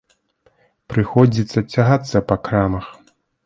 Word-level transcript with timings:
Прыходзіцца 0.93 1.65
цягацца 1.77 2.25
па 2.33 2.41
крамах. 2.51 2.93